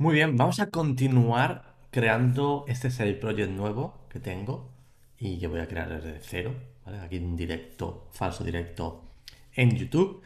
Muy 0.00 0.14
bien, 0.14 0.38
vamos 0.38 0.60
a 0.60 0.70
continuar 0.70 1.74
creando 1.90 2.64
este 2.68 2.90
side 2.90 3.16
project 3.16 3.50
nuevo 3.50 3.98
que 4.08 4.18
tengo 4.18 4.70
y 5.18 5.38
que 5.38 5.46
voy 5.46 5.60
a 5.60 5.68
crear 5.68 5.90
desde 5.90 6.18
cero, 6.20 6.54
¿vale? 6.86 7.00
Aquí 7.00 7.16
en 7.16 7.36
directo, 7.36 8.08
falso 8.10 8.42
directo 8.42 9.04
en 9.52 9.76
YouTube. 9.76 10.22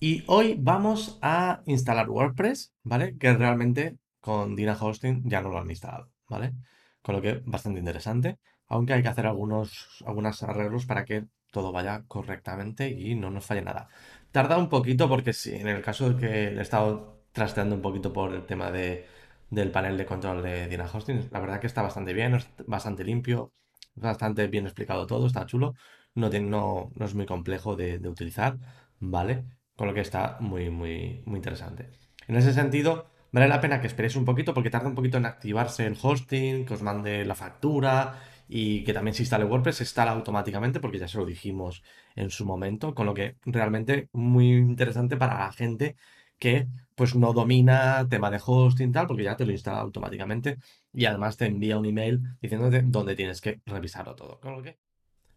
Y 0.00 0.24
hoy 0.28 0.56
vamos 0.58 1.18
a 1.20 1.60
instalar 1.66 2.08
WordPress, 2.08 2.72
¿vale? 2.84 3.18
Que 3.18 3.34
realmente 3.34 3.98
con 4.22 4.56
Dina 4.56 4.78
Hosting 4.80 5.28
ya 5.28 5.42
no 5.42 5.50
lo 5.50 5.58
han 5.58 5.68
instalado, 5.68 6.08
¿vale? 6.26 6.54
Con 7.02 7.14
lo 7.16 7.20
que 7.20 7.42
bastante 7.44 7.80
interesante, 7.80 8.38
aunque 8.66 8.94
hay 8.94 9.02
que 9.02 9.08
hacer 9.08 9.26
algunos, 9.26 10.02
algunos 10.06 10.42
arreglos 10.42 10.86
para 10.86 11.04
que 11.04 11.26
todo 11.50 11.70
vaya 11.70 12.02
correctamente 12.08 12.88
y 12.88 13.14
no 13.14 13.28
nos 13.28 13.44
falle 13.44 13.60
nada. 13.60 13.88
Tarda 14.32 14.56
un 14.56 14.70
poquito 14.70 15.06
porque 15.06 15.34
si 15.34 15.54
en 15.54 15.68
el 15.68 15.82
caso 15.82 16.14
de 16.14 16.16
que 16.18 16.44
he 16.48 16.60
estado 16.62 17.18
trasteando 17.32 17.74
un 17.74 17.82
poquito 17.82 18.10
por 18.10 18.32
el 18.32 18.46
tema 18.46 18.70
de, 18.70 19.17
del 19.50 19.70
panel 19.70 19.96
de 19.96 20.06
control 20.06 20.42
de 20.42 20.68
Dina 20.68 20.88
Hosting, 20.92 21.28
la 21.30 21.40
verdad 21.40 21.60
que 21.60 21.66
está 21.66 21.82
bastante 21.82 22.12
bien, 22.12 22.34
es 22.34 22.48
bastante 22.66 23.04
limpio, 23.04 23.52
bastante 23.94 24.46
bien 24.46 24.66
explicado 24.66 25.06
todo, 25.06 25.26
está 25.26 25.46
chulo, 25.46 25.74
no, 26.14 26.30
tiene, 26.30 26.48
no, 26.48 26.90
no 26.94 27.06
es 27.06 27.14
muy 27.14 27.26
complejo 27.26 27.76
de, 27.76 27.98
de 27.98 28.08
utilizar, 28.08 28.58
¿vale? 29.00 29.44
Con 29.76 29.88
lo 29.88 29.94
que 29.94 30.00
está 30.00 30.36
muy, 30.40 30.70
muy, 30.70 31.22
muy 31.24 31.36
interesante. 31.36 31.90
En 32.26 32.36
ese 32.36 32.52
sentido, 32.52 33.06
vale 33.32 33.48
la 33.48 33.60
pena 33.60 33.80
que 33.80 33.86
esperéis 33.86 34.16
un 34.16 34.24
poquito 34.24 34.52
porque 34.54 34.70
tarda 34.70 34.88
un 34.88 34.94
poquito 34.94 35.16
en 35.18 35.26
activarse 35.26 35.86
el 35.86 35.96
hosting, 36.00 36.66
que 36.66 36.74
os 36.74 36.82
mande 36.82 37.24
la 37.24 37.34
factura 37.34 38.20
y 38.48 38.84
que 38.84 38.92
también 38.92 39.14
se 39.14 39.22
instale 39.22 39.44
WordPress, 39.44 39.76
se 39.76 39.84
instala 39.84 40.12
automáticamente 40.12 40.80
porque 40.80 40.98
ya 40.98 41.08
se 41.08 41.18
lo 41.18 41.26
dijimos 41.26 41.82
en 42.16 42.30
su 42.30 42.46
momento, 42.46 42.94
con 42.94 43.06
lo 43.06 43.14
que 43.14 43.36
realmente 43.44 44.08
muy 44.12 44.52
interesante 44.56 45.16
para 45.16 45.38
la 45.38 45.52
gente 45.52 45.96
que 46.38 46.68
pues 46.94 47.14
no 47.14 47.32
domina 47.32 48.06
tema 48.08 48.30
de 48.30 48.40
hosting 48.44 48.92
tal, 48.92 49.06
porque 49.06 49.22
ya 49.22 49.36
te 49.36 49.46
lo 49.46 49.52
instala 49.52 49.78
automáticamente 49.80 50.58
y 50.92 51.04
además 51.04 51.36
te 51.36 51.46
envía 51.46 51.78
un 51.78 51.86
email 51.86 52.22
diciéndote 52.40 52.82
dónde 52.82 53.14
tienes 53.14 53.40
que 53.40 53.60
revisarlo 53.66 54.16
todo. 54.16 54.40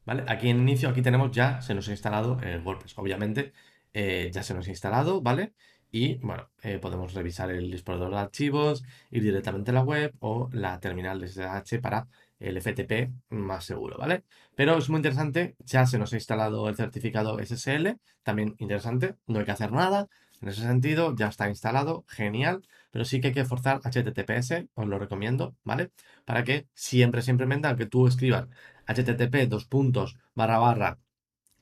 ¿vale? 0.06 0.24
Aquí 0.28 0.50
en 0.50 0.60
inicio, 0.60 0.90
aquí 0.90 1.02
tenemos 1.02 1.32
ya, 1.32 1.62
se 1.62 1.76
nos 1.76 1.88
ha 1.88 1.92
instalado 1.92 2.40
el 2.42 2.62
WordPress. 2.62 2.98
Obviamente 2.98 3.54
eh, 3.94 4.30
ya 4.34 4.44
se 4.44 4.54
nos 4.54 4.68
ha 4.68 4.70
instalado, 4.70 5.22
¿vale? 5.22 5.54
Y 5.92 6.16
bueno, 6.20 6.50
eh, 6.64 6.80
podemos 6.80 7.14
revisar 7.14 7.52
el 7.52 7.72
explorador 7.74 8.12
de 8.12 8.20
archivos, 8.20 8.84
ir 9.12 9.24
directamente 9.24 9.72
a 9.72 9.74
la 9.74 9.84
web 9.84 10.14
o 10.20 10.50
la 10.54 10.80
terminal 10.80 11.20
de 11.20 11.28
SSH 11.28 11.80
para 11.82 12.08
el 12.40 12.60
FTP 12.60 13.12
más 13.30 13.66
seguro, 13.66 13.98
¿vale? 13.98 14.24
Pero 14.56 14.78
es 14.78 14.90
muy 14.90 14.98
interesante, 14.98 15.56
ya 15.60 15.86
se 15.86 16.00
nos 16.00 16.14
ha 16.14 16.16
instalado 16.16 16.70
el 16.70 16.76
certificado 16.76 17.38
SSL, 17.40 17.98
también 18.24 18.56
interesante, 18.60 19.16
no 19.28 19.40
hay 19.40 19.46
que 19.46 19.52
hacer 19.52 19.72
nada, 19.74 20.08
en 20.42 20.50
ese 20.50 20.61
sentido 20.61 21.16
ya 21.16 21.28
está 21.28 21.50
instalado, 21.50 22.06
genial, 22.08 22.64
pero 22.92 23.06
sí 23.06 23.22
que 23.22 23.28
hay 23.28 23.34
que 23.34 23.45
forzar 23.45 23.81
HTTPS, 23.84 24.67
os 24.73 24.88
lo 24.88 25.00
recomiendo, 25.00 25.56
¿vale? 25.64 25.92
Para 26.25 26.44
que 26.44 26.67
siempre, 26.73 27.22
siempre, 27.22 27.47
aunque 27.64 27.86
tú 27.86 28.08
escribas 28.08 28.47
http 28.88 29.47
dos 29.47 29.66
puntos 29.66 30.17
barra 30.36 30.58
barra 30.58 31.00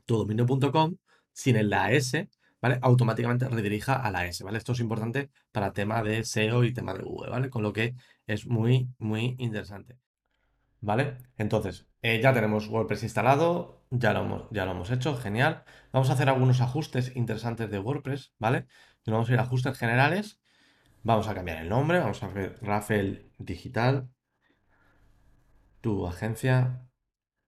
tudominio.com 0.05 0.97
sin 1.33 1.55
el 1.57 1.69
la 1.69 1.91
S, 1.91 2.29
¿vale? 2.61 2.79
Automáticamente 2.81 3.47
redirija 3.49 3.95
a 3.95 4.11
la 4.11 4.25
S, 4.25 4.43
¿vale? 4.43 4.57
Esto 4.57 4.73
es 4.73 4.79
importante 4.79 5.29
para 5.51 5.73
tema 5.73 6.03
de 6.03 6.23
SEO 6.23 6.63
y 6.63 6.73
tema 6.73 6.93
de 6.93 7.03
Google, 7.03 7.31
¿vale? 7.31 7.49
Con 7.49 7.63
lo 7.63 7.73
que 7.73 7.95
es 8.27 8.47
muy, 8.47 8.89
muy 8.97 9.35
interesante. 9.39 9.97
¿Vale? 10.81 11.17
Entonces, 11.37 11.87
eh, 12.01 12.21
ya 12.21 12.33
tenemos 12.33 12.67
WordPress 12.69 13.03
instalado, 13.03 13.83
ya 13.89 14.13
lo, 14.13 14.21
hemos, 14.21 14.49
ya 14.51 14.65
lo 14.65 14.71
hemos 14.71 14.91
hecho, 14.91 15.17
genial. 15.17 15.63
Vamos 15.91 16.09
a 16.09 16.13
hacer 16.13 16.29
algunos 16.29 16.61
ajustes 16.61 17.15
interesantes 17.15 17.69
de 17.69 17.79
WordPress, 17.79 18.33
¿vale? 18.39 18.67
vamos 19.05 19.29
a 19.29 19.33
ir 19.33 19.39
a 19.39 19.43
ajustes 19.43 19.77
generales, 19.77 20.39
vamos 21.03 21.27
a 21.27 21.33
cambiar 21.33 21.57
el 21.57 21.69
nombre, 21.69 21.99
vamos 21.99 22.21
a 22.23 22.27
ver 22.27 22.57
Rafael 22.61 23.31
Digital, 23.39 24.09
tu 25.81 26.05
agencia, 26.07 26.87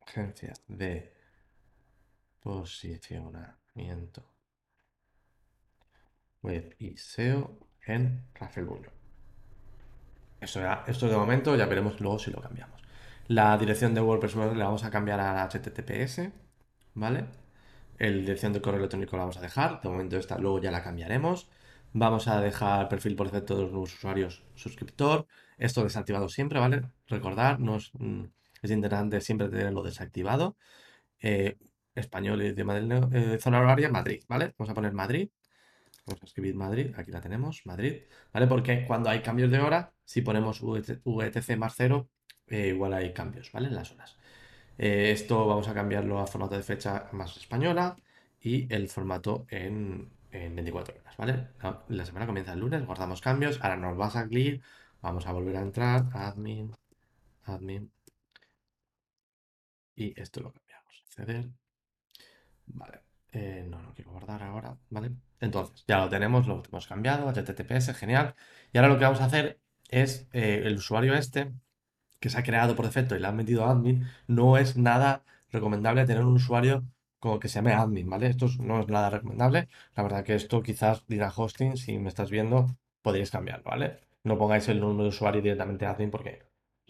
agencia 0.02 0.53
de 0.67 1.13
posicionamiento 2.39 4.25
web 6.41 6.75
y 6.80 6.97
SEO 6.97 7.59
en 7.86 8.25
Rafael 8.33 8.65
Bullo. 8.65 8.91
Esto, 10.39 10.59
ya, 10.59 10.83
esto 10.87 11.08
de 11.08 11.15
momento 11.15 11.55
ya 11.55 11.67
veremos 11.67 11.99
luego 12.02 12.17
si 12.17 12.31
lo 12.31 12.41
cambiamos. 12.41 12.81
La 13.31 13.58
dirección 13.58 13.93
de 13.93 14.02
WordPress 14.02 14.36
la 14.36 14.65
vamos 14.65 14.83
a 14.83 14.92
cambiar 14.92 15.21
a 15.21 15.47
HTTPS, 15.47 16.31
¿vale? 16.95 17.27
La 17.97 18.09
dirección 18.09 18.52
de 18.52 18.61
correo 18.61 18.80
electrónico 18.80 19.15
la 19.15 19.23
vamos 19.23 19.37
a 19.37 19.42
dejar, 19.42 19.80
de 19.80 19.87
momento 19.87 20.17
esta 20.17 20.37
luego 20.37 20.59
ya 20.59 20.69
la 20.69 20.83
cambiaremos. 20.83 21.49
Vamos 21.93 22.27
a 22.27 22.41
dejar 22.41 22.89
perfil 22.89 23.15
por 23.15 23.31
defecto 23.31 23.55
de 23.55 23.61
los 23.64 23.71
nuevos 23.71 23.93
usuarios 23.93 24.43
suscriptor. 24.55 25.27
Esto 25.58 25.81
desactivado 25.81 26.27
siempre, 26.27 26.59
¿vale? 26.59 26.81
Recordar, 27.08 27.58
mm, 27.61 28.25
es 28.64 28.71
interesante 28.71 29.21
siempre 29.21 29.47
tenerlo 29.47 29.81
desactivado. 29.81 30.58
Eh, 31.21 31.58
español 31.95 32.41
y 32.41 32.52
de 32.52 32.64
Madrid, 32.65 32.91
eh, 33.14 33.37
zona 33.39 33.61
horaria, 33.61 33.89
Madrid, 33.89 34.23
¿vale? 34.27 34.53
Vamos 34.58 34.71
a 34.71 34.73
poner 34.75 34.91
Madrid. 34.91 35.30
Vamos 36.05 36.21
a 36.23 36.25
escribir 36.25 36.55
Madrid, 36.55 36.93
aquí 36.97 37.11
la 37.11 37.21
tenemos, 37.21 37.61
Madrid, 37.65 38.03
¿vale? 38.33 38.47
Porque 38.47 38.86
cuando 38.86 39.09
hay 39.09 39.21
cambios 39.21 39.52
de 39.52 39.59
hora, 39.59 39.93
si 40.03 40.21
ponemos 40.21 40.61
VTC 40.61 41.58
más 41.58 41.75
cero, 41.77 42.09
eh, 42.52 42.67
igual 42.67 42.94
hay 42.94 43.14
cambios, 43.14 43.52
¿vale? 43.52 43.70
En 43.70 43.76
las 43.76 43.92
horas. 43.92 44.17
Eh, 44.78 45.12
esto 45.12 45.48
vamos 45.48 45.67
a 45.70 45.73
cambiarlo 45.73 46.20
a 46.20 46.28
formato 46.28 46.56
de 46.56 46.64
fecha 46.64 47.08
más 47.14 47.38
española 47.38 47.95
y 48.42 48.72
el 48.73 48.89
formato 48.89 49.45
en, 49.50 50.12
24 50.32 50.95
horas, 51.00 51.17
¿vale? 51.17 51.50
La, 51.89 52.06
semana 52.06 52.26
comienza 52.26 52.54
el 52.54 52.60
lunes, 52.60 52.86
guardamos 52.86 53.22
cambios, 53.22 53.60
ahora 53.62 53.78
nos 53.78 54.00
va 54.00 54.08
a 54.08 54.12
salir, 54.12 54.62
vamos 55.02 55.28
a 55.28 55.34
volver 55.34 55.58
a 55.58 55.62
entrar, 55.62 56.10
admin, 56.14 56.73
admin, 57.44 57.92
y 59.95 60.20
esto 60.20 60.39
lo 60.42 60.54
cambiamos, 60.54 61.04
acceder, 61.06 61.50
vale, 62.68 63.02
eh, 63.33 63.66
no, 63.70 63.82
no 63.82 63.94
quiero 63.94 64.12
guardar 64.12 64.42
ahora, 64.44 64.78
¿vale? 64.89 65.12
Entonces, 65.42 65.83
ya 65.88 66.00
lo 66.00 66.10
tenemos, 66.10 66.48
lo 66.48 66.64
hemos 66.66 66.88
cambiado, 66.88 67.28
HTTPS, 67.30 67.94
genial, 67.94 68.36
y 68.72 68.78
ahora 68.78 68.89
lo 68.89 68.98
que 68.98 69.06
vamos 69.06 69.22
a 69.22 69.26
hacer 69.26 69.60
es 69.89 70.28
el 70.32 70.76
usuario 70.76 71.14
este, 71.14 71.52
que 72.21 72.30
se 72.30 72.37
ha 72.39 72.43
creado 72.43 72.76
por 72.76 72.86
defecto 72.86 73.15
y 73.15 73.20
le 73.20 73.27
han 73.27 73.36
metido 73.36 73.65
admin, 73.65 74.08
no 74.27 74.58
es 74.58 74.77
nada 74.77 75.23
recomendable 75.52 76.05
tener 76.05 76.23
un 76.23 76.36
usuario 76.36 76.86
como 77.20 77.39
que 77.39 77.49
se 77.49 77.55
llame 77.55 77.73
admin, 77.73 78.09
¿vale? 78.09 78.27
Esto 78.27 78.48
no 78.59 78.80
es 78.80 78.87
nada 78.87 79.09
recomendable. 79.09 79.67
La 79.95 80.04
verdad 80.04 80.23
que 80.23 80.36
esto 80.36 80.64
quizás 80.64 81.05
dirá 81.08 81.32
hosting, 81.36 81.77
si 81.77 81.98
me 81.99 82.09
estás 82.09 82.32
viendo, 82.32 82.77
podéis 83.02 83.32
cambiarlo, 83.32 83.65
¿vale? 83.65 83.99
No 84.23 84.37
pongáis 84.37 84.67
el 84.70 84.80
número 84.80 85.04
de 85.04 85.09
usuario 85.09 85.42
directamente 85.42 85.86
admin 85.86 86.11
porque 86.11 86.43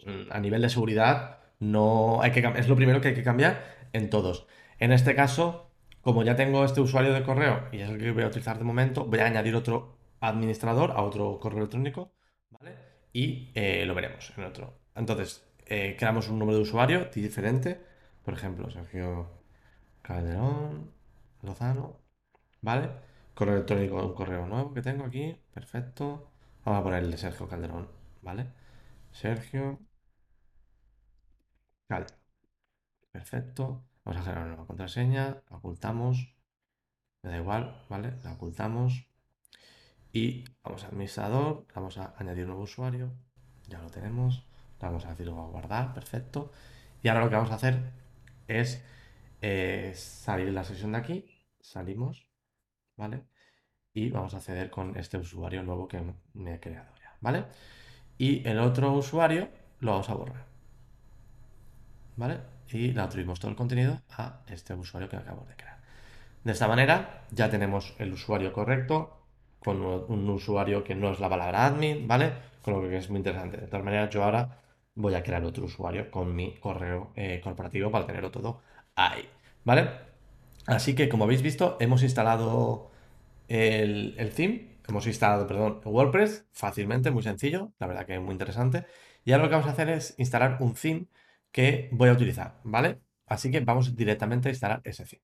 mm, 0.06 0.30
a 0.30 0.40
nivel 0.40 0.62
de 0.62 0.68
seguridad 0.68 1.40
no 1.60 2.22
hay 2.22 2.32
que 2.32 2.40
es 2.56 2.68
lo 2.68 2.76
primero 2.76 3.00
que 3.00 3.08
hay 3.08 3.14
que 3.14 3.22
cambiar 3.22 3.88
en 3.92 4.10
todos. 4.10 4.46
En 4.78 4.92
este 4.92 5.14
caso, 5.14 5.70
como 6.02 6.22
ya 6.24 6.36
tengo 6.36 6.64
este 6.64 6.80
usuario 6.80 7.12
de 7.14 7.22
correo 7.24 7.68
y 7.72 7.80
es 7.80 7.90
el 7.90 7.98
que 7.98 8.10
voy 8.12 8.24
a 8.24 8.26
utilizar 8.28 8.58
de 8.58 8.64
momento, 8.64 9.06
voy 9.06 9.20
a 9.20 9.26
añadir 9.26 9.54
otro 9.56 9.96
administrador 10.20 10.92
a 10.92 11.02
otro 11.02 11.38
correo 11.40 11.60
electrónico, 11.60 12.12
¿vale? 12.50 12.76
Y 13.12 13.50
eh, 13.54 13.84
lo 13.86 13.94
veremos 13.94 14.32
en 14.36 14.44
otro. 14.44 14.81
Entonces, 14.94 15.44
eh, 15.66 15.96
creamos 15.98 16.28
un 16.28 16.38
número 16.38 16.58
de 16.58 16.62
usuario 16.64 17.06
diferente. 17.14 17.80
Por 18.24 18.34
ejemplo, 18.34 18.70
Sergio 18.70 19.28
Calderón 20.02 20.92
Lozano. 21.42 21.98
¿Vale? 22.60 22.90
Correo 23.34 23.54
electrónico, 23.56 23.96
un 24.06 24.14
correo 24.14 24.46
nuevo 24.46 24.74
que 24.74 24.82
tengo 24.82 25.04
aquí. 25.04 25.36
Perfecto. 25.54 26.30
Vamos 26.64 26.80
a 26.80 26.84
poner 26.84 27.02
el 27.04 27.10
de 27.10 27.18
Sergio 27.18 27.48
Calderón. 27.48 27.88
¿Vale? 28.22 28.46
Sergio 29.12 29.80
Cal. 31.88 32.06
Perfecto. 33.12 33.84
Vamos 34.04 34.20
a 34.20 34.24
generar 34.24 34.42
una 34.44 34.48
nueva 34.54 34.66
contraseña. 34.66 35.42
Ocultamos. 35.50 36.34
Me 37.22 37.30
da 37.30 37.38
igual, 37.38 37.84
¿vale? 37.88 38.18
La 38.24 38.32
ocultamos. 38.32 39.06
Y 40.12 40.44
vamos 40.62 40.84
a 40.84 40.88
administrador. 40.88 41.66
Vamos 41.74 41.98
a 41.98 42.14
añadir 42.18 42.44
un 42.44 42.50
nuevo 42.50 42.64
usuario. 42.64 43.12
Ya 43.68 43.80
lo 43.80 43.90
tenemos 43.90 44.51
vamos 44.86 45.04
a 45.06 45.10
decirlo 45.10 45.40
a 45.40 45.46
guardar, 45.46 45.94
perfecto. 45.94 46.52
Y 47.02 47.08
ahora 47.08 47.24
lo 47.24 47.30
que 47.30 47.36
vamos 47.36 47.50
a 47.50 47.56
hacer 47.56 47.80
es 48.48 48.82
eh, 49.40 49.92
salir 49.94 50.52
la 50.52 50.64
sesión 50.64 50.92
de 50.92 50.98
aquí, 50.98 51.24
salimos, 51.60 52.26
¿vale? 52.96 53.22
Y 53.94 54.10
vamos 54.10 54.34
a 54.34 54.38
acceder 54.38 54.70
con 54.70 54.96
este 54.96 55.18
usuario 55.18 55.62
nuevo 55.62 55.88
que 55.88 56.02
me 56.34 56.54
he 56.54 56.60
creado 56.60 56.94
ya, 57.00 57.16
¿vale? 57.20 57.44
Y 58.18 58.46
el 58.48 58.58
otro 58.58 58.92
usuario 58.92 59.48
lo 59.80 59.92
vamos 59.92 60.08
a 60.08 60.14
borrar, 60.14 60.44
¿vale? 62.16 62.38
Y 62.68 62.92
le 62.92 63.00
atribuimos 63.00 63.40
todo 63.40 63.50
el 63.50 63.56
contenido 63.56 64.00
a 64.10 64.40
este 64.48 64.74
usuario 64.74 65.08
que 65.08 65.16
acabamos 65.16 65.48
de 65.48 65.56
crear. 65.56 65.78
De 66.44 66.52
esta 66.52 66.68
manera 66.68 67.24
ya 67.30 67.50
tenemos 67.50 67.94
el 67.98 68.12
usuario 68.12 68.52
correcto 68.52 69.18
con 69.60 69.82
un 69.82 70.28
usuario 70.30 70.82
que 70.82 70.94
no 70.94 71.12
es 71.12 71.20
la 71.20 71.28
palabra 71.28 71.66
admin, 71.66 72.08
¿vale? 72.08 72.32
Con 72.62 72.74
lo 72.74 72.80
que 72.88 72.96
es 72.96 73.10
muy 73.10 73.18
interesante. 73.18 73.58
De 73.58 73.66
todas 73.66 73.84
maneras, 73.84 74.10
yo 74.10 74.24
ahora 74.24 74.61
voy 74.94 75.14
a 75.14 75.22
crear 75.22 75.44
otro 75.44 75.64
usuario 75.64 76.10
con 76.10 76.34
mi 76.34 76.58
correo 76.58 77.12
eh, 77.16 77.40
corporativo 77.42 77.90
para 77.90 78.06
tenerlo 78.06 78.30
todo 78.30 78.60
ahí, 78.94 79.28
¿vale? 79.64 79.90
Así 80.66 80.94
que 80.94 81.08
como 81.08 81.24
habéis 81.24 81.42
visto, 81.42 81.76
hemos 81.80 82.02
instalado 82.02 82.90
el, 83.48 84.14
el 84.18 84.30
theme, 84.34 84.78
hemos 84.88 85.06
instalado, 85.06 85.46
perdón, 85.46 85.80
WordPress 85.84 86.46
fácilmente, 86.52 87.10
muy 87.10 87.22
sencillo, 87.22 87.72
la 87.78 87.86
verdad 87.86 88.06
que 88.06 88.14
es 88.14 88.20
muy 88.20 88.32
interesante. 88.32 88.86
Y 89.24 89.32
ahora 89.32 89.44
lo 89.44 89.50
que 89.50 89.56
vamos 89.56 89.68
a 89.68 89.72
hacer 89.72 89.88
es 89.90 90.14
instalar 90.18 90.58
un 90.60 90.74
theme 90.74 91.06
que 91.52 91.88
voy 91.92 92.08
a 92.08 92.12
utilizar, 92.12 92.60
¿vale? 92.64 93.00
Así 93.26 93.50
que 93.50 93.60
vamos 93.60 93.96
directamente 93.96 94.48
a 94.48 94.52
instalar 94.52 94.80
ese 94.84 95.04
theme. 95.04 95.22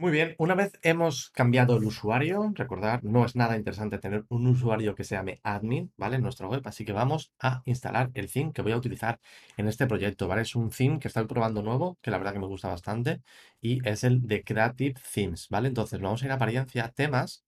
Muy 0.00 0.12
bien, 0.12 0.34
una 0.38 0.54
vez 0.54 0.72
hemos 0.80 1.28
cambiado 1.28 1.76
el 1.76 1.84
usuario, 1.84 2.50
recordad, 2.54 3.02
no 3.02 3.26
es 3.26 3.36
nada 3.36 3.58
interesante 3.58 3.98
tener 3.98 4.24
un 4.30 4.46
usuario 4.46 4.94
que 4.94 5.04
se 5.04 5.14
llame 5.14 5.40
admin, 5.42 5.92
¿vale? 5.98 6.16
En 6.16 6.22
nuestra 6.22 6.48
web, 6.48 6.62
así 6.64 6.86
que 6.86 6.92
vamos 6.94 7.34
a 7.38 7.60
instalar 7.66 8.10
el 8.14 8.32
theme 8.32 8.50
que 8.54 8.62
voy 8.62 8.72
a 8.72 8.78
utilizar 8.78 9.20
en 9.58 9.68
este 9.68 9.86
proyecto, 9.86 10.26
¿vale? 10.26 10.40
Es 10.40 10.56
un 10.56 10.70
theme 10.70 10.98
que 10.98 11.08
estoy 11.08 11.26
probando 11.26 11.62
nuevo, 11.62 11.98
que 12.00 12.10
la 12.10 12.16
verdad 12.16 12.32
que 12.32 12.38
me 12.38 12.46
gusta 12.46 12.68
bastante, 12.68 13.20
y 13.60 13.86
es 13.86 14.02
el 14.02 14.26
de 14.26 14.42
Creative 14.42 14.94
Themes, 15.12 15.48
¿vale? 15.50 15.68
Entonces 15.68 16.00
vamos 16.00 16.22
a 16.22 16.24
ir 16.24 16.32
a 16.32 16.36
apariencia, 16.36 16.88
temas, 16.88 17.44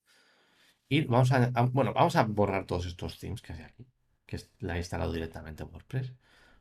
y 0.91 1.07
vamos 1.07 1.33
a, 1.33 1.51
bueno, 1.73 1.95
vamos 1.95 2.17
a 2.17 2.25
borrar 2.25 2.67
todos 2.67 2.85
estos 2.85 3.19
themes 3.19 3.41
que 3.41 3.55
hay 3.55 3.63
aquí, 3.63 3.87
que 4.27 4.39
la 4.61 4.75
he 4.75 4.79
instalado 4.79 5.11
directamente 5.11 5.63
en 5.63 5.71
WordPress, 5.71 6.13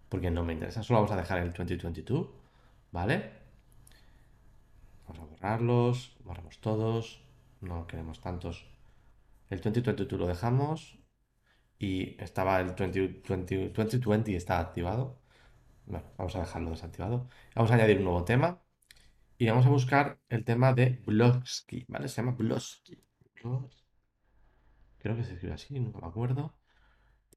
porque 0.07 0.31
no 0.31 0.45
me 0.45 0.53
interesa, 0.53 0.83
solo 0.83 0.99
vamos 1.01 1.11
a 1.11 1.17
dejar 1.17 1.39
el 1.39 1.51
2022, 1.51 2.29
¿vale? 2.91 3.40
Vamos 5.11 5.27
a 5.27 5.29
borrarlos, 5.29 6.15
borramos 6.23 6.61
todos, 6.61 7.21
no 7.59 7.85
queremos 7.85 8.21
tantos. 8.21 8.65
El 9.49 9.59
2022 9.59 10.17
lo 10.17 10.25
dejamos 10.25 10.99
y 11.77 12.15
estaba 12.23 12.61
el 12.61 12.73
2020, 12.75 13.71
2020 13.71 14.35
está 14.37 14.59
activado. 14.59 15.19
Bueno, 15.85 16.05
vamos 16.17 16.33
a 16.37 16.39
dejarlo 16.39 16.69
desactivado. 16.69 17.27
Vamos 17.55 17.71
a 17.71 17.73
añadir 17.73 17.97
un 17.97 18.05
nuevo 18.05 18.23
tema 18.23 18.61
y 19.37 19.49
vamos 19.49 19.65
a 19.65 19.69
buscar 19.69 20.17
el 20.29 20.45
tema 20.45 20.71
de 20.71 21.01
Blogsky, 21.05 21.83
¿vale? 21.89 22.07
Se 22.07 22.21
llama 22.21 22.37
Blogsky. 22.37 23.03
Creo 24.97 25.15
que 25.17 25.25
se 25.25 25.33
escribe 25.33 25.55
así, 25.55 25.77
no 25.77 25.91
me 25.99 26.07
acuerdo. 26.07 26.55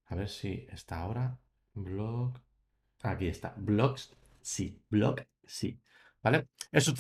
A 0.07 0.15
ver 0.15 0.29
si 0.29 0.69
está 0.71 1.01
ahora. 1.01 1.41
Blog. 1.73 2.39
Aquí 3.03 3.27
está. 3.27 3.53
Blogs, 3.57 4.15
sí. 4.41 4.81
Blog, 4.89 5.27
sí. 5.45 5.81
¿Vale? 6.25 6.49
Es 6.73 6.89
un 6.89 6.97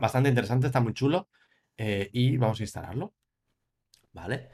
bastante 0.00 0.28
interesante, 0.28 0.66
está 0.66 0.80
muy 0.80 0.92
chulo. 0.92 1.28
Eh, 1.78 2.10
y 2.12 2.36
vamos 2.36 2.60
a 2.60 2.62
instalarlo. 2.62 3.14
¿Vale? 4.12 4.50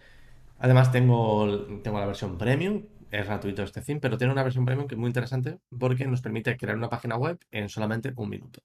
Además 0.60 0.92
tengo, 0.92 1.80
tengo 1.82 1.98
la 1.98 2.06
versión 2.06 2.38
premium, 2.38 2.86
es 3.10 3.26
gratuito 3.26 3.64
este 3.64 3.82
theme, 3.82 4.00
pero 4.00 4.16
tiene 4.16 4.32
una 4.32 4.44
versión 4.44 4.64
premium 4.64 4.86
que 4.86 4.94
es 4.94 4.98
muy 4.98 5.08
interesante 5.08 5.58
porque 5.76 6.06
nos 6.06 6.22
permite 6.22 6.56
crear 6.56 6.76
una 6.76 6.88
página 6.88 7.16
web 7.16 7.38
en 7.50 7.68
solamente 7.68 8.12
un 8.16 8.28
minuto. 8.30 8.62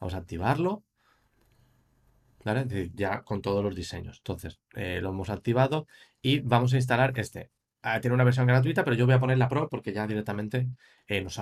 Vamos 0.00 0.14
a 0.14 0.18
activarlo. 0.18 0.82
¿Vale? 2.44 2.90
Ya 2.94 3.22
con 3.22 3.42
todos 3.42 3.62
los 3.62 3.74
diseños. 3.74 4.18
Entonces, 4.18 4.60
eh, 4.74 5.00
lo 5.02 5.10
hemos 5.10 5.30
activado 5.30 5.86
y 6.22 6.40
vamos 6.40 6.72
a 6.72 6.76
instalar 6.76 7.12
este. 7.18 7.50
Tiene 8.00 8.14
una 8.14 8.24
versión 8.24 8.48
gratuita, 8.48 8.82
pero 8.82 8.96
yo 8.96 9.06
voy 9.06 9.14
a 9.14 9.20
poner 9.20 9.38
la 9.38 9.48
Pro 9.48 9.68
porque 9.68 9.92
ya 9.92 10.08
directamente 10.08 10.68
eh, 11.06 11.22
nos, 11.22 11.38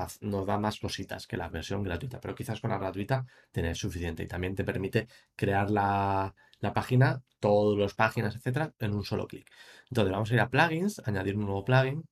da 0.47 0.59
más 0.59 0.79
cositas 0.79 1.27
que 1.27 1.39
la 1.39 1.49
versión 1.49 1.83
gratuita. 1.83 2.21
Pero 2.21 2.35
quizás 2.35 2.61
con 2.61 2.71
la 2.71 2.77
gratuita 2.77 3.25
tenés 3.51 3.79
suficiente 3.79 4.23
y 4.23 4.27
también 4.27 4.55
te 4.55 4.63
permite 4.63 5.09
crear 5.37 5.71
la, 5.71 6.35
página, 6.75 7.23
todas 7.41 7.79
las 7.79 7.95
páginas, 7.95 8.37
etcétera, 8.37 8.75
en 8.79 8.95
un 8.95 9.05
solo 9.05 9.27
clic. 9.27 9.51
Entonces 9.89 10.13
vamos 10.13 10.31
a 10.31 10.35
ir 10.35 10.41
a 10.41 10.51
plugins, 10.51 11.01
añadir 11.07 11.37
un 11.37 11.47
nuevo 11.47 11.65
plugin 11.65 12.05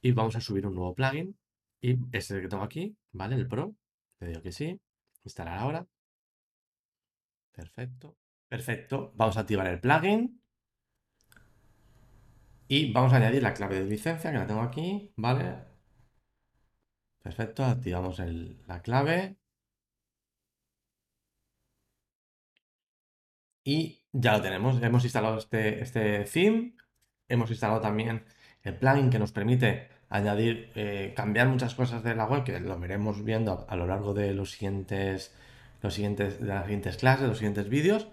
y 0.00 0.12
vamos 0.12 0.36
a 0.36 0.40
subir 0.40 0.64
un 0.66 0.74
nuevo 0.76 0.94
plugin. 0.94 1.36
Y 1.80 1.98
este 2.12 2.40
que 2.40 2.48
tengo 2.48 2.62
aquí, 2.62 2.96
¿vale? 3.10 3.34
El 3.34 3.48
Pro. 3.48 3.74
Le 4.20 4.28
digo 4.28 4.42
que 4.42 4.52
sí. 4.52 4.80
Instalar 5.24 5.58
ahora. 5.58 5.86
Perfecto. 7.50 8.16
Perfecto. 8.48 9.12
Vamos 9.16 9.36
a 9.36 9.40
activar 9.40 9.66
el 9.66 9.80
plugin. 9.80 10.41
Y 12.74 12.90
vamos 12.90 13.12
a 13.12 13.16
añadir 13.16 13.42
la 13.42 13.52
clave 13.52 13.80
de 13.80 13.84
licencia, 13.84 14.32
que 14.32 14.38
la 14.38 14.46
tengo 14.46 14.62
aquí, 14.62 15.12
¿vale? 15.16 15.56
Perfecto, 17.22 17.64
activamos 17.64 18.18
la 18.66 18.80
clave. 18.82 19.36
Y 23.64 24.02
ya 24.12 24.32
lo 24.36 24.42
tenemos, 24.42 24.82
hemos 24.82 25.04
instalado 25.04 25.38
este, 25.38 25.82
este 25.82 26.24
theme, 26.24 26.74
hemos 27.28 27.50
instalado 27.50 27.80
también 27.80 28.24
el 28.62 28.76
plugin 28.78 29.10
que 29.10 29.18
nos 29.18 29.32
permite 29.32 29.88
añadir, 30.08 30.72
eh, 30.74 31.12
cambiar 31.14 31.48
muchas 31.48 31.74
cosas 31.74 32.02
de 32.02 32.14
la 32.14 32.24
web, 32.26 32.42
que 32.44 32.58
lo 32.58 32.78
veremos 32.78 33.22
viendo 33.24 33.66
a, 33.68 33.76
lo 33.76 33.86
largo 33.86 34.14
de 34.14 34.32
los 34.32 34.52
siguientes, 34.52 35.34
los 35.82 35.94
siguientes, 35.94 36.40
de 36.40 36.46
las 36.46 36.64
siguientes 36.64 36.96
clases, 36.96 37.28
los 37.28 37.38
siguientes 37.38 37.68
vídeos. 37.68 38.08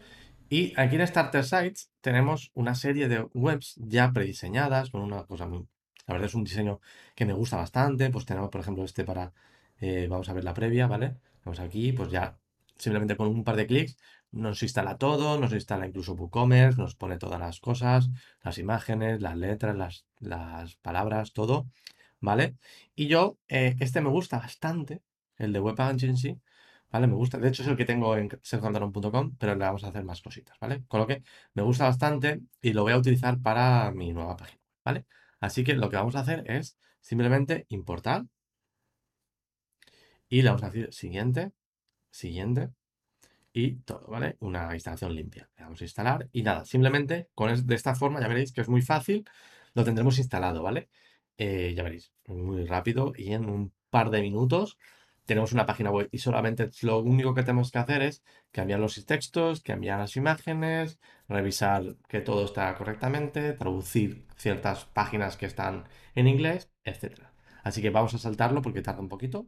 Y 0.49 0.73
aquí 0.77 0.95
en 0.95 1.07
Starter 1.07 1.43
Sites 1.45 1.91
tenemos 2.01 2.51
una 2.55 2.73
serie 2.73 3.07
de 3.07 3.21
webs 3.33 3.75
ya 3.77 4.11
prediseñadas 4.11 4.89
con 4.89 5.01
una 5.01 5.23
cosa 5.25 5.45
muy... 5.45 5.67
La 6.07 6.13
verdad 6.13 6.27
es 6.27 6.33
un 6.33 6.43
diseño 6.43 6.81
que 7.15 7.25
me 7.25 7.33
gusta 7.33 7.57
bastante. 7.57 8.09
Pues 8.09 8.25
tenemos, 8.25 8.49
por 8.49 8.61
ejemplo, 8.61 8.83
este 8.83 9.03
para... 9.03 9.31
Eh, 9.79 10.07
vamos 10.09 10.27
a 10.27 10.33
ver 10.33 10.43
la 10.43 10.55
previa, 10.55 10.87
¿vale? 10.87 11.17
Vamos 11.45 11.59
aquí, 11.59 11.93
pues 11.93 12.09
ya 12.11 12.37
simplemente 12.77 13.15
con 13.15 13.27
un 13.27 13.43
par 13.43 13.55
de 13.55 13.67
clics 13.67 13.97
nos 14.31 14.61
instala 14.63 14.97
todo, 14.97 15.39
nos 15.39 15.53
instala 15.53 15.87
incluso 15.87 16.13
WooCommerce, 16.13 16.79
nos 16.79 16.95
pone 16.95 17.17
todas 17.17 17.39
las 17.39 17.59
cosas, 17.59 18.09
las 18.43 18.57
imágenes, 18.57 19.21
las 19.21 19.35
letras, 19.35 19.75
las, 19.75 20.05
las 20.19 20.75
palabras, 20.77 21.33
todo, 21.33 21.67
¿vale? 22.19 22.55
Y 22.95 23.07
yo, 23.07 23.37
eh, 23.47 23.75
este 23.79 24.01
me 24.01 24.09
gusta 24.09 24.37
bastante, 24.39 25.01
el 25.37 25.53
de 25.53 25.59
Web 25.59 25.81
Agency, 25.81 26.39
¿vale? 26.91 27.07
Me 27.07 27.15
gusta, 27.15 27.37
de 27.37 27.49
hecho 27.49 27.61
es 27.63 27.67
el 27.67 27.77
que 27.77 27.85
tengo 27.85 28.15
en 28.17 28.29
sergioantonio.com, 28.41 29.35
pero 29.37 29.55
le 29.55 29.65
vamos 29.65 29.83
a 29.83 29.89
hacer 29.89 30.03
más 30.03 30.21
cositas, 30.21 30.57
¿vale? 30.59 30.83
Con 30.87 30.99
lo 31.01 31.07
que 31.07 31.23
me 31.53 31.63
gusta 31.63 31.85
bastante 31.85 32.41
y 32.61 32.73
lo 32.73 32.83
voy 32.83 32.93
a 32.93 32.97
utilizar 32.97 33.39
para 33.41 33.91
mi 33.91 34.13
nueva 34.13 34.37
página, 34.37 34.61
¿vale? 34.83 35.05
Así 35.39 35.63
que 35.63 35.73
lo 35.75 35.89
que 35.89 35.97
vamos 35.97 36.15
a 36.15 36.21
hacer 36.21 36.43
es 36.47 36.77
simplemente 37.01 37.65
importar 37.69 38.25
y 40.29 40.41
le 40.41 40.49
vamos 40.49 40.63
a 40.63 40.69
decir 40.69 40.93
siguiente, 40.93 41.51
siguiente 42.11 42.69
y 43.53 43.77
todo, 43.77 44.07
¿vale? 44.07 44.37
Una 44.39 44.73
instalación 44.73 45.15
limpia. 45.15 45.49
Le 45.57 45.63
vamos 45.63 45.81
a 45.81 45.83
instalar 45.85 46.29
y 46.31 46.43
nada, 46.43 46.65
simplemente 46.65 47.29
con 47.35 47.65
de 47.65 47.75
esta 47.75 47.95
forma 47.95 48.21
ya 48.21 48.27
veréis 48.27 48.53
que 48.53 48.61
es 48.61 48.69
muy 48.69 48.81
fácil, 48.81 49.25
lo 49.73 49.83
tendremos 49.83 50.17
instalado, 50.19 50.63
¿vale? 50.63 50.89
Eh, 51.37 51.73
ya 51.75 51.83
veréis, 51.83 52.13
muy 52.27 52.65
rápido 52.65 53.13
y 53.15 53.33
en 53.33 53.49
un 53.49 53.73
par 53.89 54.09
de 54.11 54.21
minutos 54.21 54.77
tenemos 55.29 55.53
una 55.53 55.67
página 55.67 55.91
web 55.91 56.09
y 56.11 56.17
solamente 56.17 56.71
lo 56.81 56.99
único 57.01 57.35
que 57.35 57.43
tenemos 57.43 57.71
que 57.71 57.77
hacer 57.77 58.01
es 58.01 58.23
cambiar 58.51 58.79
los 58.79 59.05
textos, 59.05 59.61
cambiar 59.61 59.99
las 59.99 60.15
imágenes, 60.15 60.99
revisar 61.27 61.83
que 62.07 62.21
todo 62.21 62.45
está 62.45 62.73
correctamente, 62.75 63.53
traducir 63.53 64.25
ciertas 64.37 64.85
páginas 64.85 65.37
que 65.37 65.45
están 65.45 65.87
en 66.15 66.27
inglés, 66.27 66.71
etc. 66.83 67.27
Así 67.63 67.79
que 67.79 67.91
vamos 67.91 68.15
a 68.15 68.17
saltarlo 68.17 68.63
porque 68.63 68.81
tarda 68.81 69.01
un 69.01 69.09
poquito. 69.09 69.47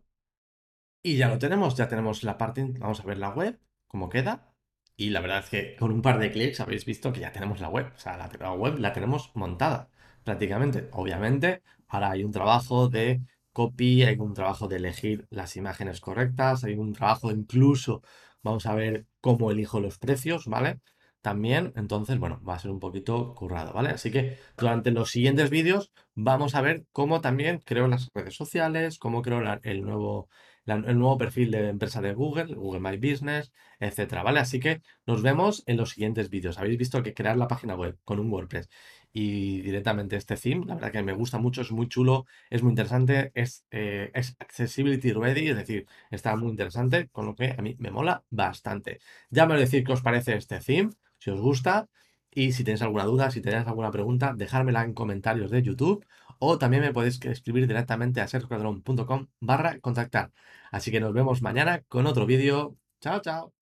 Y 1.03 1.17
ya 1.17 1.29
lo 1.29 1.39
tenemos, 1.39 1.75
ya 1.75 1.87
tenemos 1.87 2.23
la 2.23 2.37
parte, 2.37 2.63
vamos 2.77 2.99
a 2.99 3.03
ver 3.03 3.17
la 3.17 3.29
web, 3.29 3.59
cómo 3.87 4.07
queda. 4.09 4.53
Y 4.95 5.09
la 5.09 5.21
verdad 5.21 5.39
es 5.39 5.49
que 5.49 5.75
con 5.77 5.91
un 5.91 6.03
par 6.03 6.19
de 6.19 6.31
clics 6.31 6.59
habéis 6.59 6.85
visto 6.85 7.11
que 7.11 7.21
ya 7.21 7.31
tenemos 7.31 7.59
la 7.59 7.69
web. 7.69 7.91
O 7.95 7.97
sea, 7.97 8.17
la 8.17 8.53
web 8.53 8.77
la 8.77 8.93
tenemos 8.93 9.31
montada 9.33 9.89
prácticamente. 10.23 10.89
Obviamente, 10.91 11.63
ahora 11.87 12.11
hay 12.11 12.23
un 12.23 12.31
trabajo 12.31 12.87
de 12.87 13.21
copy, 13.53 14.03
hay 14.03 14.17
un 14.17 14.33
trabajo 14.33 14.67
de 14.67 14.77
elegir 14.77 15.27
las 15.29 15.55
imágenes 15.57 15.99
correctas, 16.01 16.63
hay 16.63 16.75
un 16.75 16.93
trabajo 16.93 17.31
incluso, 17.31 18.01
vamos 18.43 18.65
a 18.65 18.75
ver 18.75 19.05
cómo 19.21 19.51
elijo 19.51 19.79
los 19.79 19.97
precios, 19.97 20.45
¿vale? 20.47 20.79
También, 21.21 21.73
entonces, 21.75 22.17
bueno, 22.17 22.41
va 22.43 22.55
a 22.55 22.59
ser 22.59 22.71
un 22.71 22.79
poquito 22.79 23.35
currado, 23.35 23.73
¿vale? 23.73 23.89
Así 23.89 24.11
que 24.11 24.37
durante 24.57 24.91
los 24.91 25.11
siguientes 25.11 25.49
vídeos 25.51 25.91
vamos 26.15 26.55
a 26.55 26.61
ver 26.61 26.85
cómo 26.91 27.21
también 27.21 27.59
creo 27.63 27.87
las 27.87 28.09
redes 28.13 28.35
sociales, 28.35 28.97
cómo 28.97 29.21
creo 29.21 29.41
el 29.63 29.81
nuevo 29.83 30.29
el 30.65 30.99
nuevo 30.99 31.17
perfil 31.17 31.51
de 31.51 31.69
empresa 31.69 32.01
de 32.01 32.13
Google, 32.13 32.53
Google 32.53 32.79
My 32.79 32.97
Business, 32.97 33.51
etcétera, 33.79 34.23
¿vale? 34.23 34.39
Así 34.39 34.59
que 34.59 34.81
nos 35.05 35.21
vemos 35.21 35.63
en 35.65 35.77
los 35.77 35.91
siguientes 35.91 36.29
vídeos. 36.29 36.57
Habéis 36.57 36.77
visto 36.77 37.01
que 37.03 37.13
crear 37.13 37.37
la 37.37 37.47
página 37.47 37.75
web 37.75 37.97
con 38.03 38.19
un 38.19 38.31
WordPress 38.31 38.69
y 39.13 39.61
directamente 39.61 40.15
este 40.15 40.35
theme, 40.37 40.65
la 40.65 40.75
verdad 40.75 40.91
que 40.91 41.03
me 41.03 41.13
gusta 41.13 41.37
mucho, 41.37 41.61
es 41.61 41.71
muy 41.71 41.87
chulo, 41.87 42.25
es 42.49 42.63
muy 42.63 42.71
interesante, 42.71 43.31
es, 43.35 43.65
eh, 43.71 44.11
es 44.13 44.35
accessibility 44.39 45.13
ready, 45.13 45.49
es 45.49 45.57
decir, 45.57 45.85
está 46.09 46.35
muy 46.35 46.49
interesante, 46.49 47.09
con 47.09 47.25
lo 47.25 47.35
que 47.35 47.55
a 47.57 47.61
mí 47.61 47.75
me 47.79 47.91
mola 47.91 48.23
bastante. 48.29 48.99
Ya 49.29 49.45
me 49.45 49.57
decir 49.57 49.83
qué 49.83 49.93
os 49.93 50.01
parece 50.01 50.35
este 50.35 50.59
theme, 50.59 50.91
si 51.19 51.29
os 51.31 51.39
gusta, 51.41 51.89
y 52.33 52.53
si 52.53 52.63
tenéis 52.63 52.81
alguna 52.81 53.03
duda, 53.05 53.29
si 53.31 53.41
tenéis 53.41 53.67
alguna 53.67 53.91
pregunta, 53.91 54.33
dejármela 54.35 54.83
en 54.83 54.93
comentarios 54.93 55.51
de 55.51 55.61
YouTube 55.61 56.05
o 56.39 56.57
también 56.57 56.83
me 56.83 56.93
podéis 56.93 57.19
escribir 57.25 57.67
directamente 57.67 58.21
a 58.21 58.27
sergioadron.com 58.27 59.27
barra 59.39 59.79
contactar. 59.79 60.31
Así 60.71 60.91
que 60.91 60.99
nos 61.01 61.13
vemos 61.13 61.41
mañana 61.41 61.83
con 61.87 62.07
otro 62.07 62.25
vídeo. 62.25 62.77
Chao, 63.01 63.21
chao. 63.21 63.60